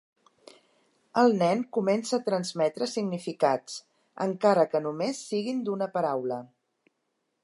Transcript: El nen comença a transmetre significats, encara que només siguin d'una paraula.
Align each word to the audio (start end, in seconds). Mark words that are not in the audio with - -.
El 1.23 1.35
nen 1.41 1.59
comença 1.77 2.15
a 2.17 2.25
transmetre 2.29 2.87
significats, 2.93 3.75
encara 4.27 4.67
que 4.73 4.83
només 4.87 5.23
siguin 5.33 5.63
d'una 5.69 5.93
paraula. 5.99 6.41